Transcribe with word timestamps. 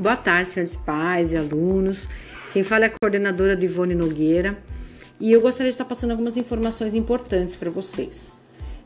Boa 0.00 0.16
tarde, 0.16 0.48
senhores 0.48 0.74
pais 0.76 1.30
e 1.30 1.36
alunos. 1.36 2.08
Quem 2.54 2.62
fala 2.62 2.86
é 2.86 2.88
a 2.88 2.92
coordenadora 2.98 3.54
do 3.54 3.66
Ivone 3.66 3.94
Nogueira 3.94 4.56
e 5.20 5.30
eu 5.30 5.42
gostaria 5.42 5.70
de 5.70 5.74
estar 5.74 5.84
passando 5.84 6.12
algumas 6.12 6.38
informações 6.38 6.94
importantes 6.94 7.54
para 7.54 7.68
vocês. 7.68 8.34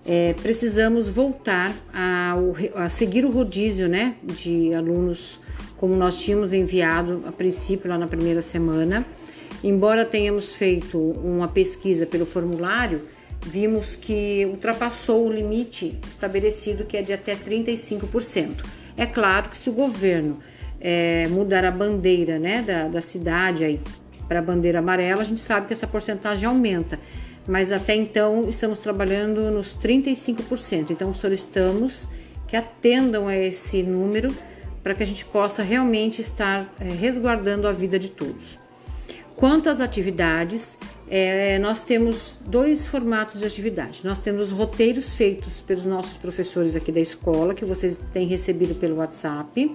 É, 0.05 0.35
precisamos 0.43 1.09
voltar 1.09 1.73
a, 1.93 2.35
a, 2.75 2.89
seguir 2.89 3.25
o 3.25 3.31
rodízio 3.31 3.89
né, 3.89 4.17
de 4.25 4.75
alunos 4.75 5.39
como 5.77 5.95
nós 5.95 6.19
tínhamos 6.21 6.53
enviado 6.53 7.23
a 7.29 7.31
princípio 7.31 7.89
lá 7.89 7.97
na 7.97 8.09
primeira 8.09 8.43
semana. 8.43 9.07
Embora 9.63 10.05
tenhamos 10.05 10.53
feito 10.53 10.99
uma 10.99 11.47
pesquisa 11.47 12.07
pelo 12.07 12.27
formulário, 12.27 13.03
vimos 13.41 13.95
que 13.95 14.45
ultrapassou 14.47 15.29
o 15.29 15.33
limite 15.33 15.97
estabelecido 16.09 16.85
que 16.85 16.97
é 16.97 17.03
de 17.03 17.13
até 17.13 17.37
35%. 17.37 18.65
É 18.97 19.07
claro 19.07 19.51
que 19.51 19.57
se 19.57 19.71
o 19.71 19.73
governo 19.73 20.41
é, 20.85 21.27
mudar 21.29 21.65
a 21.65 21.71
bandeira 21.71 22.39
né, 22.39 22.61
da, 22.61 22.87
da 22.89 23.01
cidade 23.01 23.81
para 24.29 24.41
a 24.41 24.43
bandeira 24.43 24.81
amarela, 24.81 25.23
a 25.23 25.25
gente 25.25 25.41
sabe 25.41 25.67
que 25.67 25.73
essa 25.73 25.87
porcentagem 25.87 26.45
aumenta. 26.45 27.01
Mas 27.47 27.73
até 27.73 27.95
então 27.95 28.49
estamos 28.49 28.79
trabalhando 28.79 29.51
nos 29.51 29.75
35%. 29.75 30.91
Então 30.91 31.15
solicitamos 31.15 32.07
que 32.47 32.57
atendam 32.57 33.27
a 33.27 33.37
esse 33.37 33.83
número 33.83 34.35
para 34.83 34.95
que 34.95 35.03
a 35.03 35.07
gente 35.07 35.25
possa 35.25 35.63
realmente 35.63 36.21
estar 36.21 36.71
é, 36.79 36.85
resguardando 36.85 37.67
a 37.67 37.73
vida 37.73 37.99
de 37.99 38.11
todos. 38.11 38.59
Quanto 39.37 39.69
às 39.69 39.81
atividades, 39.81 40.79
é, 41.09 41.59
nós 41.59 41.83
temos 41.83 42.39
dois 42.47 42.87
formatos 42.87 43.41
de 43.41 43.47
atividade. 43.47 44.03
Nós 44.05 44.21
temos 44.21 44.51
roteiros 44.51 45.15
feitos 45.15 45.61
pelos 45.61 45.85
nossos 45.85 46.17
professores 46.17 46.77
aqui 46.77 46.93
da 46.93 47.01
escola, 47.01 47.55
que 47.55 47.65
vocês 47.65 48.03
têm 48.13 48.27
recebido 48.27 48.75
pelo 48.75 48.97
WhatsApp, 48.97 49.75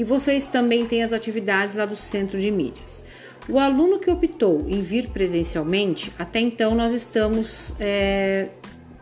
e 0.00 0.04
vocês 0.04 0.46
também 0.46 0.86
têm 0.86 1.02
as 1.02 1.12
atividades 1.12 1.74
lá 1.74 1.84
do 1.84 1.94
centro 1.94 2.40
de 2.40 2.50
mídias. 2.50 3.04
O 3.46 3.58
aluno 3.58 3.98
que 3.98 4.10
optou 4.10 4.64
em 4.66 4.82
vir 4.82 5.08
presencialmente, 5.08 6.10
até 6.18 6.40
então 6.40 6.74
nós 6.74 6.94
estamos 6.94 7.74
é, 7.78 8.48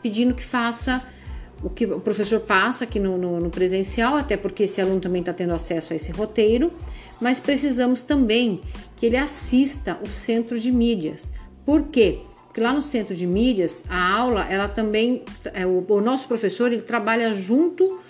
pedindo 0.03 0.35
que 0.35 0.43
faça 0.43 1.07
o 1.63 1.71
que 1.71 1.87
o 1.87 2.01
professor 2.01 2.41
passa 2.41 2.83
aqui 2.83 2.99
no, 2.99 3.17
no, 3.17 3.39
no 3.39 3.49
presencial, 3.49 4.17
até 4.17 4.37
porque 4.37 4.65
esse 4.65 4.81
aluno 4.81 5.01
também 5.01 5.21
está 5.21 5.33
tendo 5.33 5.55
acesso 5.55 5.93
a 5.93 5.97
esse 5.97 6.11
roteiro, 6.11 6.73
mas 7.21 7.39
precisamos 7.39 8.03
também 8.03 8.61
que 8.97 9.07
ele 9.07 9.17
assista 9.17 10.01
o 10.03 10.09
centro 10.09 10.59
de 10.59 10.73
mídias. 10.73 11.33
Por 11.65 11.85
quê? 11.85 12.19
Porque 12.49 12.61
lá 12.61 12.73
no 12.73 12.83
centro 12.83 13.15
de 13.15 13.25
mídias, 13.25 13.85
a 13.89 14.15
aula, 14.17 14.45
ela 14.51 14.67
também, 14.67 15.23
é, 15.55 15.65
o, 15.65 15.85
o 15.89 16.01
nosso 16.01 16.27
professor, 16.27 16.73
ele 16.73 16.83
trabalha 16.83 17.33
junto 17.33 18.01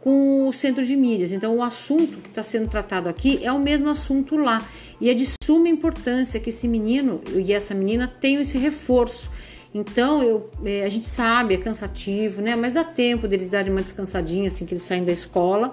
com 0.00 0.48
o 0.48 0.52
centro 0.52 0.84
de 0.84 0.96
mídias. 0.96 1.32
Então, 1.32 1.56
o 1.56 1.62
assunto 1.62 2.18
que 2.18 2.28
está 2.28 2.42
sendo 2.42 2.68
tratado 2.68 3.08
aqui 3.08 3.40
é 3.42 3.52
o 3.52 3.58
mesmo 3.58 3.88
assunto 3.90 4.36
lá. 4.36 4.66
E 5.00 5.10
é 5.10 5.14
de 5.14 5.26
suma 5.42 5.68
importância 5.68 6.40
que 6.40 6.50
esse 6.50 6.66
menino 6.66 7.20
e 7.34 7.52
essa 7.52 7.74
menina 7.74 8.08
tenham 8.20 8.42
esse 8.42 8.58
reforço. 8.58 9.30
Então, 9.74 10.22
eu, 10.22 10.50
é, 10.64 10.84
a 10.84 10.88
gente 10.88 11.06
sabe, 11.06 11.54
é 11.54 11.58
cansativo, 11.58 12.40
né? 12.40 12.56
Mas 12.56 12.72
dá 12.72 12.84
tempo 12.84 13.28
deles 13.28 13.50
darem 13.50 13.70
uma 13.70 13.82
descansadinha 13.82 14.48
assim 14.48 14.64
que 14.64 14.72
eles 14.72 14.82
saem 14.82 15.04
da 15.04 15.12
escola 15.12 15.72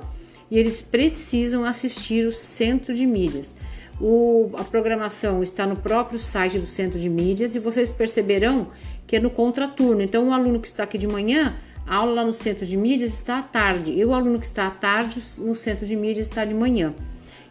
e 0.50 0.58
eles 0.58 0.82
precisam 0.82 1.64
assistir 1.64 2.28
o 2.28 2.32
centro 2.32 2.94
de 2.94 3.06
mídias. 3.06 3.56
O, 4.00 4.52
a 4.58 4.64
programação 4.64 5.42
está 5.42 5.66
no 5.66 5.78
próprio 5.78 6.20
site 6.20 6.60
do 6.60 6.68
centro 6.68 7.00
de 7.00 7.10
mídias 7.10 7.56
e 7.56 7.60
vocês 7.60 7.90
perceberão 7.90 8.68
que 9.08 9.16
é 9.16 9.20
no 9.20 9.30
contraturno. 9.30 10.02
Então, 10.02 10.28
o 10.28 10.34
aluno 10.34 10.60
que 10.60 10.68
está 10.68 10.84
aqui 10.84 10.98
de 10.98 11.08
manhã, 11.08 11.56
a 11.86 11.96
aula 11.96 12.14
lá 12.14 12.24
no 12.24 12.34
centro 12.34 12.66
de 12.66 12.76
mídias 12.78 13.14
está 13.14 13.40
à 13.40 13.44
tarde, 13.44 13.92
e 13.92 14.04
o 14.04 14.14
aluno 14.14 14.40
que 14.40 14.46
está 14.46 14.68
à 14.68 14.72
tarde 14.72 15.22
no 15.40 15.56
centro 15.56 15.86
de 15.86 15.96
mídias 15.96 16.28
está 16.28 16.44
de 16.46 16.54
manhã. 16.54 16.94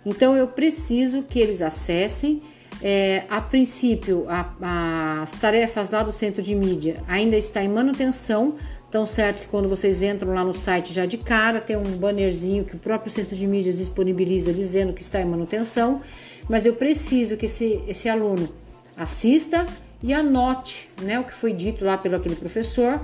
Então, 0.04 0.36
eu 0.36 0.46
preciso 0.46 1.22
que 1.22 1.38
eles 1.38 1.62
acessem 1.62 2.42
é, 2.82 3.24
a 3.28 3.40
princípio, 3.40 4.26
a, 4.28 5.22
as 5.22 5.32
tarefas 5.32 5.90
lá 5.90 6.02
do 6.02 6.12
centro 6.12 6.42
de 6.42 6.54
mídia 6.54 7.02
ainda 7.06 7.36
está 7.36 7.62
em 7.62 7.68
manutenção, 7.68 8.56
tão 8.90 9.06
certo 9.06 9.42
que 9.42 9.48
quando 9.48 9.68
vocês 9.68 10.02
entram 10.02 10.34
lá 10.34 10.44
no 10.44 10.52
site 10.52 10.92
já 10.92 11.06
de 11.06 11.18
cara, 11.18 11.60
tem 11.60 11.76
um 11.76 11.96
bannerzinho 11.96 12.64
que 12.64 12.76
o 12.76 12.78
próprio 12.78 13.10
centro 13.10 13.34
de 13.34 13.46
mídias 13.46 13.78
disponibiliza 13.78 14.52
dizendo 14.52 14.92
que 14.92 15.02
está 15.02 15.20
em 15.20 15.24
manutenção, 15.24 16.02
mas 16.48 16.66
eu 16.66 16.74
preciso 16.74 17.36
que 17.36 17.46
esse, 17.46 17.82
esse 17.88 18.08
aluno 18.08 18.48
assista 18.96 19.66
e 20.02 20.12
anote 20.12 20.88
né, 21.02 21.18
o 21.18 21.24
que 21.24 21.32
foi 21.32 21.52
dito 21.52 21.84
lá 21.84 21.96
pelo 21.96 22.16
aquele 22.16 22.36
professor, 22.36 23.00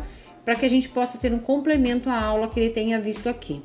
para 0.51 0.59
que 0.59 0.67
a 0.67 0.69
gente 0.69 0.89
possa 0.89 1.17
ter 1.17 1.33
um 1.33 1.39
complemento 1.39 2.11
à 2.11 2.21
aula 2.21 2.49
que 2.49 2.59
ele 2.59 2.71
tenha 2.71 3.01
visto 3.01 3.29
aqui. 3.29 3.63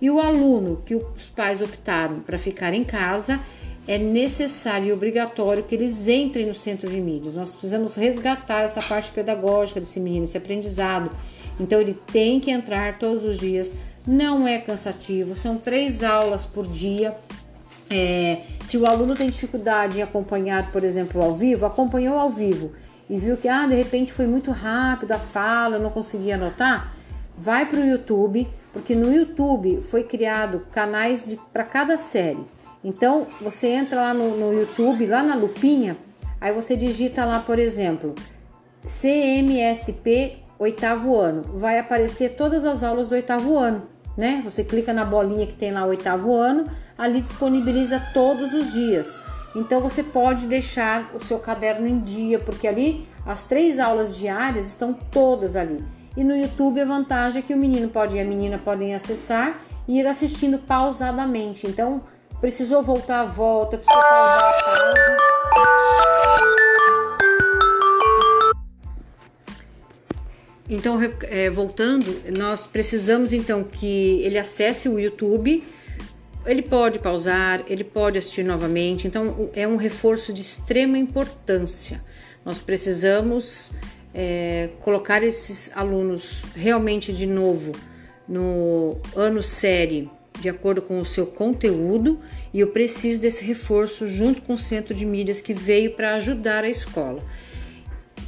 E 0.00 0.08
o 0.08 0.20
aluno 0.20 0.80
que 0.86 0.94
os 0.94 1.28
pais 1.28 1.60
optaram 1.60 2.20
para 2.20 2.38
ficar 2.38 2.72
em 2.72 2.84
casa, 2.84 3.40
é 3.88 3.98
necessário 3.98 4.86
e 4.86 4.92
obrigatório 4.92 5.64
que 5.64 5.74
eles 5.74 6.06
entrem 6.06 6.46
no 6.46 6.54
centro 6.54 6.88
de 6.88 7.00
mídias. 7.00 7.34
Nós 7.34 7.50
precisamos 7.50 7.96
resgatar 7.96 8.60
essa 8.60 8.80
parte 8.80 9.10
pedagógica 9.10 9.80
desse 9.80 9.98
menino, 9.98 10.26
esse 10.26 10.38
aprendizado. 10.38 11.10
Então 11.58 11.80
ele 11.80 11.98
tem 12.12 12.38
que 12.38 12.52
entrar 12.52 13.00
todos 13.00 13.24
os 13.24 13.36
dias. 13.36 13.74
Não 14.06 14.46
é 14.46 14.58
cansativo, 14.58 15.36
são 15.36 15.56
três 15.56 16.04
aulas 16.04 16.46
por 16.46 16.68
dia. 16.68 17.16
É, 17.90 18.42
se 18.64 18.78
o 18.78 18.86
aluno 18.86 19.16
tem 19.16 19.28
dificuldade 19.28 19.98
em 19.98 20.02
acompanhar, 20.02 20.70
por 20.70 20.84
exemplo, 20.84 21.20
ao 21.20 21.34
vivo, 21.34 21.66
acompanhou 21.66 22.16
ao 22.16 22.30
vivo 22.30 22.70
e 23.08 23.18
viu 23.18 23.36
que 23.36 23.48
ah, 23.48 23.66
de 23.66 23.74
repente 23.74 24.12
foi 24.12 24.26
muito 24.26 24.50
rápido 24.50 25.12
a 25.12 25.18
fala, 25.18 25.76
eu 25.76 25.82
não 25.82 25.90
consegui 25.90 26.30
anotar, 26.30 26.92
vai 27.36 27.64
para 27.66 27.80
o 27.80 27.86
YouTube, 27.86 28.48
porque 28.72 28.94
no 28.94 29.12
YouTube 29.12 29.82
foi 29.90 30.04
criado 30.04 30.66
canais 30.72 31.36
para 31.52 31.64
cada 31.64 31.96
série. 31.96 32.44
Então 32.84 33.26
você 33.40 33.68
entra 33.68 34.00
lá 34.00 34.14
no, 34.14 34.36
no 34.36 34.52
YouTube, 34.60 35.06
lá 35.06 35.22
na 35.22 35.34
lupinha, 35.34 35.96
aí 36.40 36.52
você 36.52 36.76
digita 36.76 37.24
lá, 37.24 37.40
por 37.40 37.58
exemplo, 37.58 38.14
CMSP 38.82 40.38
oitavo 40.58 41.16
ano. 41.18 41.42
Vai 41.54 41.78
aparecer 41.78 42.30
todas 42.30 42.64
as 42.64 42.82
aulas 42.82 43.08
do 43.08 43.14
oitavo 43.14 43.56
ano, 43.56 43.82
né? 44.16 44.42
Você 44.44 44.64
clica 44.64 44.92
na 44.92 45.04
bolinha 45.04 45.46
que 45.46 45.54
tem 45.54 45.72
lá 45.72 45.84
oitavo 45.84 46.34
ano, 46.34 46.64
ali 46.96 47.20
disponibiliza 47.20 48.00
todos 48.12 48.52
os 48.52 48.72
dias. 48.72 49.18
Então 49.54 49.80
você 49.80 50.02
pode 50.02 50.46
deixar 50.46 51.10
o 51.14 51.20
seu 51.24 51.38
caderno 51.38 51.86
em 51.86 52.00
dia, 52.00 52.38
porque 52.38 52.68
ali 52.68 53.08
as 53.26 53.44
três 53.44 53.78
aulas 53.78 54.16
diárias 54.16 54.66
estão 54.66 54.92
todas 54.92 55.56
ali. 55.56 55.84
E 56.16 56.24
no 56.24 56.36
YouTube 56.36 56.80
a 56.80 56.84
vantagem 56.84 57.40
é 57.40 57.42
que 57.42 57.54
o 57.54 57.56
menino 57.56 57.88
pode 57.88 58.16
e 58.16 58.20
a 58.20 58.24
menina 58.24 58.58
podem 58.58 58.94
acessar 58.94 59.60
e 59.86 59.98
ir 59.98 60.06
assistindo 60.06 60.58
pausadamente. 60.58 61.66
Então 61.66 62.02
Precisou 62.40 62.84
voltar, 62.84 63.24
volta. 63.24 63.78
Precisou 63.78 64.00
pausar, 64.00 64.64
pausa. 64.64 65.16
Então, 70.70 71.00
é, 71.22 71.50
voltando, 71.50 72.22
nós 72.38 72.66
precisamos 72.66 73.32
então 73.32 73.64
que 73.64 74.22
ele 74.22 74.38
acesse 74.38 74.88
o 74.88 75.00
YouTube. 75.00 75.64
Ele 76.46 76.62
pode 76.62 76.98
pausar, 76.98 77.64
ele 77.68 77.84
pode 77.84 78.18
assistir 78.18 78.44
novamente. 78.44 79.06
Então, 79.06 79.50
é 79.54 79.66
um 79.66 79.76
reforço 79.76 80.32
de 80.32 80.40
extrema 80.40 80.96
importância. 80.96 82.02
Nós 82.44 82.58
precisamos 82.58 83.70
é, 84.14 84.70
colocar 84.80 85.22
esses 85.22 85.70
alunos 85.74 86.44
realmente 86.54 87.12
de 87.12 87.26
novo 87.26 87.72
no 88.26 88.96
ano 89.14 89.42
série 89.42 90.10
de 90.40 90.48
acordo 90.48 90.80
com 90.80 91.00
o 91.00 91.04
seu 91.04 91.26
conteúdo 91.26 92.20
e 92.52 92.60
eu 92.60 92.68
preciso 92.68 93.20
desse 93.20 93.44
reforço 93.44 94.06
junto 94.06 94.42
com 94.42 94.54
o 94.54 94.58
centro 94.58 94.94
de 94.94 95.04
mídias 95.04 95.40
que 95.40 95.52
veio 95.52 95.92
para 95.92 96.14
ajudar 96.14 96.64
a 96.64 96.68
escola. 96.68 97.22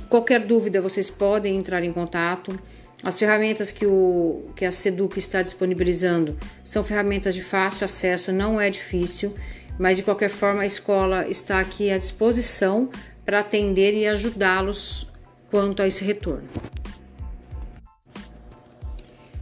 Qualquer 0.08 0.40
dúvida, 0.40 0.80
vocês 0.80 1.08
podem 1.08 1.56
entrar 1.56 1.84
em 1.84 1.92
contato. 1.92 2.58
As 3.02 3.18
ferramentas 3.18 3.72
que, 3.72 3.86
o, 3.86 4.44
que 4.54 4.64
a 4.64 4.72
Seduc 4.72 5.18
está 5.18 5.40
disponibilizando 5.40 6.36
são 6.62 6.84
ferramentas 6.84 7.34
de 7.34 7.42
fácil 7.42 7.86
acesso, 7.86 8.30
não 8.30 8.60
é 8.60 8.68
difícil, 8.68 9.34
mas 9.78 9.96
de 9.96 10.02
qualquer 10.02 10.28
forma 10.28 10.62
a 10.62 10.66
escola 10.66 11.26
está 11.26 11.60
aqui 11.60 11.90
à 11.90 11.96
disposição 11.96 12.90
para 13.24 13.40
atender 13.40 13.94
e 13.94 14.06
ajudá-los 14.06 15.08
quanto 15.50 15.80
a 15.80 15.88
esse 15.88 16.04
retorno. 16.04 16.46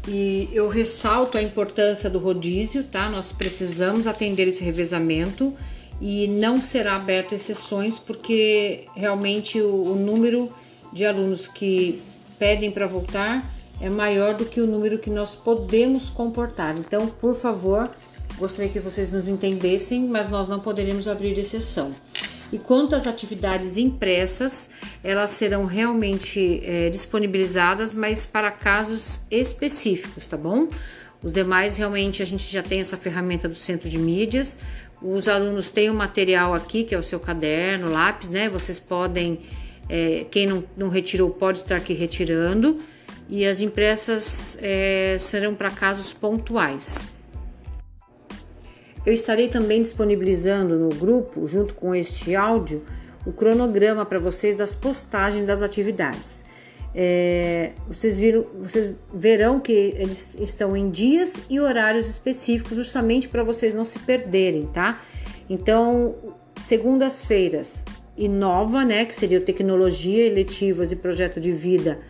E 0.06 0.48
eu 0.52 0.68
ressalto 0.68 1.36
a 1.36 1.42
importância 1.42 2.08
do 2.08 2.18
rodízio, 2.18 2.84
tá? 2.84 3.10
Nós 3.10 3.32
precisamos 3.32 4.06
atender 4.06 4.48
esse 4.48 4.62
revezamento 4.62 5.52
e 6.00 6.28
não 6.28 6.62
será 6.62 6.94
aberto 6.94 7.34
exceções, 7.34 7.98
porque 7.98 8.86
realmente 8.94 9.60
o, 9.60 9.82
o 9.82 9.94
número 9.96 10.50
de 10.92 11.04
alunos 11.04 11.46
que 11.46 12.00
pedem 12.38 12.70
para 12.70 12.86
voltar 12.86 13.54
é 13.80 13.88
maior 13.88 14.34
do 14.34 14.44
que 14.44 14.60
o 14.60 14.66
número 14.66 14.98
que 14.98 15.10
nós 15.10 15.34
podemos 15.34 16.10
comportar. 16.10 16.74
Então, 16.78 17.06
por 17.06 17.34
favor, 17.34 17.90
gostaria 18.36 18.70
que 18.70 18.80
vocês 18.80 19.10
nos 19.10 19.28
entendessem, 19.28 20.06
mas 20.06 20.28
nós 20.28 20.48
não 20.48 20.58
poderemos 20.60 21.06
abrir 21.06 21.38
exceção. 21.38 21.94
E 22.50 22.58
quanto 22.58 22.94
às 22.94 23.06
atividades 23.06 23.76
impressas, 23.76 24.70
elas 25.04 25.30
serão 25.30 25.66
realmente 25.66 26.60
é, 26.64 26.88
disponibilizadas, 26.88 27.92
mas 27.92 28.24
para 28.24 28.50
casos 28.50 29.20
específicos, 29.30 30.26
tá 30.26 30.36
bom? 30.36 30.68
Os 31.22 31.32
demais, 31.32 31.76
realmente, 31.76 32.22
a 32.22 32.26
gente 32.26 32.50
já 32.50 32.62
tem 32.62 32.80
essa 32.80 32.96
ferramenta 32.96 33.48
do 33.48 33.54
centro 33.54 33.88
de 33.88 33.98
mídias 33.98 34.56
Os 35.02 35.28
alunos 35.28 35.68
têm 35.70 35.90
o 35.90 35.94
material 35.94 36.54
aqui, 36.54 36.84
que 36.84 36.94
é 36.94 36.98
o 36.98 37.02
seu 37.02 37.20
caderno, 37.20 37.90
lápis, 37.90 38.28
né? 38.28 38.48
Vocês 38.48 38.80
podem, 38.80 39.40
é, 39.88 40.26
quem 40.30 40.46
não, 40.46 40.64
não 40.76 40.88
retirou, 40.88 41.30
pode 41.30 41.58
estar 41.58 41.76
aqui 41.76 41.94
retirando. 41.94 42.78
E 43.28 43.44
as 43.44 43.60
impressas 43.60 44.58
é, 44.62 45.16
serão 45.20 45.54
para 45.54 45.70
casos 45.70 46.12
pontuais. 46.12 47.06
Eu 49.04 49.12
estarei 49.12 49.48
também 49.48 49.80
disponibilizando 49.82 50.78
no 50.78 50.88
grupo, 50.88 51.46
junto 51.46 51.74
com 51.74 51.94
este 51.94 52.34
áudio, 52.34 52.84
o 53.24 53.32
cronograma 53.32 54.04
para 54.04 54.18
vocês 54.18 54.56
das 54.56 54.74
postagens 54.74 55.44
das 55.44 55.62
atividades. 55.62 56.44
É, 56.94 57.72
vocês, 57.86 58.16
viram, 58.16 58.46
vocês 58.58 58.94
verão 59.12 59.60
que 59.60 59.72
eles 59.72 60.34
estão 60.40 60.76
em 60.76 60.90
dias 60.90 61.34
e 61.48 61.60
horários 61.60 62.08
específicos, 62.08 62.74
justamente 62.76 63.28
para 63.28 63.42
vocês 63.42 63.74
não 63.74 63.84
se 63.84 63.98
perderem, 63.98 64.66
tá? 64.66 65.02
Então, 65.48 66.14
segundas-feiras, 66.56 67.84
Inova, 68.18 68.84
né, 68.84 69.04
que 69.04 69.14
seria 69.14 69.40
tecnologia, 69.40 70.26
eletivas 70.26 70.92
e 70.92 70.96
projeto 70.96 71.40
de 71.40 71.52
vida, 71.52 72.00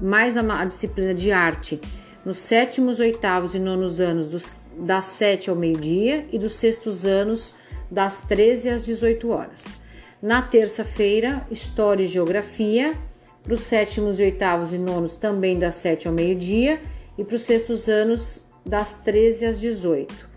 mais 0.00 0.36
a, 0.36 0.60
a 0.60 0.64
disciplina 0.64 1.14
de 1.14 1.30
arte, 1.30 1.80
nos 2.24 2.38
sétimos, 2.38 3.00
oitavos 3.00 3.54
e 3.54 3.58
nonos 3.58 4.00
anos, 4.00 4.28
dos, 4.28 4.60
das 4.76 5.04
7 5.06 5.50
ao 5.50 5.56
meio-dia, 5.56 6.26
e 6.32 6.38
dos 6.38 6.54
sextos 6.54 7.06
anos, 7.06 7.54
das 7.90 8.22
13 8.22 8.68
às 8.68 8.84
18 8.84 9.28
horas. 9.30 9.78
Na 10.20 10.40
terça-feira, 10.42 11.46
História 11.50 12.04
e 12.04 12.06
Geografia 12.06 12.94
para 13.42 13.54
os 13.54 13.62
sétimos 13.62 14.18
oitavos 14.20 14.72
e 14.72 14.78
nonos 14.78 15.16
também 15.16 15.58
das 15.58 15.74
7 15.76 16.06
ao 16.06 16.14
meio-dia 16.14 16.80
e 17.18 17.24
para 17.24 17.36
os 17.36 17.42
sextos 17.42 17.88
anos 17.88 18.40
das 18.64 18.94
13 19.02 19.46
às 19.46 19.60
18. 19.60 20.30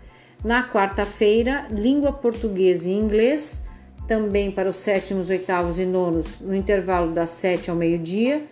Na 0.44 0.68
quarta-feira, 0.68 1.66
língua 1.70 2.12
portuguesa 2.12 2.88
e 2.90 2.92
inglês, 2.92 3.65
também 4.06 4.50
para 4.50 4.68
os 4.68 4.76
sétimos, 4.76 5.30
oitavos 5.30 5.78
e 5.78 5.84
nonos 5.84 6.40
no 6.40 6.54
intervalo 6.54 7.12
das 7.12 7.30
7 7.30 7.70
ao 7.70 7.76
meio-dia 7.76 8.44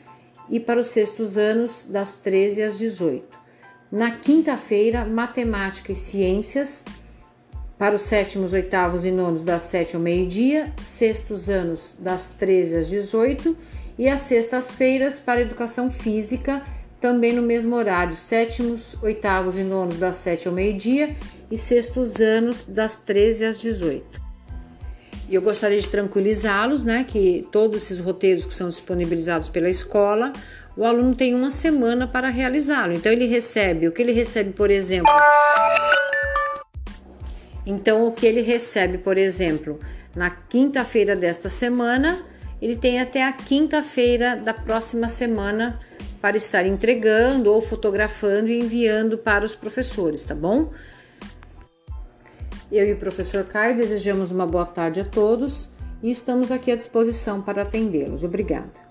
e 0.50 0.58
para 0.58 0.80
os 0.80 0.88
sextos 0.88 1.38
anos 1.38 1.86
das 1.88 2.16
13 2.16 2.62
às 2.62 2.78
18. 2.78 3.24
Na 3.90 4.10
quinta-feira, 4.10 5.04
matemática 5.04 5.92
e 5.92 5.94
ciências 5.94 6.84
para 7.78 7.94
os 7.94 8.02
sétimos, 8.02 8.52
oitavos 8.52 9.04
e 9.04 9.10
nonos 9.10 9.44
das 9.44 9.62
7 9.64 9.96
ao 9.96 10.02
meio-dia, 10.02 10.72
sextos 10.80 11.48
anos 11.48 11.96
das 11.98 12.28
13 12.28 12.76
às 12.76 12.88
18 12.88 13.56
e 13.98 14.08
às 14.08 14.22
sextas-feiras 14.22 15.18
para 15.18 15.40
educação 15.40 15.90
física, 15.90 16.62
também 17.00 17.32
no 17.32 17.42
mesmo 17.42 17.76
horário, 17.76 18.16
sétimos, 18.16 18.96
oitavos 19.02 19.58
e 19.58 19.62
nonos 19.62 19.98
das 19.98 20.16
7 20.16 20.48
ao 20.48 20.54
meio-dia 20.54 21.14
e 21.50 21.58
sextos 21.58 22.20
anos 22.20 22.64
das 22.64 22.96
13 22.96 23.44
às 23.44 23.60
18. 23.60 24.23
E 25.28 25.34
eu 25.34 25.42
gostaria 25.42 25.80
de 25.80 25.88
tranquilizá-los, 25.88 26.84
né, 26.84 27.04
que 27.08 27.46
todos 27.50 27.84
esses 27.84 27.98
roteiros 27.98 28.44
que 28.44 28.54
são 28.54 28.68
disponibilizados 28.68 29.48
pela 29.48 29.70
escola, 29.70 30.32
o 30.76 30.84
aluno 30.84 31.14
tem 31.14 31.34
uma 31.34 31.50
semana 31.50 32.06
para 32.06 32.28
realizá-lo. 32.28 32.92
Então 32.92 33.10
ele 33.10 33.26
recebe, 33.26 33.88
o 33.88 33.92
que 33.92 34.02
ele 34.02 34.12
recebe, 34.12 34.50
por 34.50 34.70
exemplo, 34.70 35.10
então 37.66 38.06
o 38.06 38.12
que 38.12 38.26
ele 38.26 38.42
recebe, 38.42 38.98
por 38.98 39.16
exemplo, 39.16 39.80
na 40.14 40.30
quinta-feira 40.30 41.16
desta 41.16 41.48
semana, 41.48 42.24
ele 42.60 42.76
tem 42.76 43.00
até 43.00 43.24
a 43.24 43.32
quinta-feira 43.32 44.36
da 44.36 44.52
próxima 44.52 45.08
semana 45.08 45.80
para 46.20 46.36
estar 46.36 46.64
entregando 46.66 47.52
ou 47.52 47.60
fotografando 47.60 48.48
e 48.48 48.60
enviando 48.60 49.18
para 49.18 49.44
os 49.44 49.54
professores, 49.54 50.24
tá 50.24 50.34
bom? 50.34 50.70
Eu 52.70 52.86
e 52.86 52.92
o 52.92 52.96
professor 52.96 53.44
Caio 53.44 53.76
desejamos 53.76 54.30
uma 54.30 54.46
boa 54.46 54.66
tarde 54.66 55.00
a 55.00 55.04
todos 55.04 55.70
e 56.02 56.10
estamos 56.10 56.50
aqui 56.50 56.70
à 56.70 56.76
disposição 56.76 57.40
para 57.40 57.62
atendê-los. 57.62 58.24
Obrigada. 58.24 58.83